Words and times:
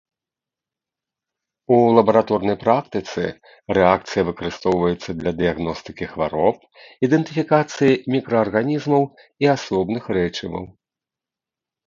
У 1.73 1.77
лабараторнай 1.95 2.55
практыцы 2.63 3.25
рэакцыя 3.77 4.23
выкарыстоўваецца 4.29 5.09
для 5.19 5.31
дыягностыкі 5.41 6.05
хвароб, 6.13 6.57
ідэнтыфікацыі 7.09 7.99
мікраарганізмаў 8.15 9.03
і 9.45 9.51
асобных 9.55 10.03
рэчываў. 10.17 10.63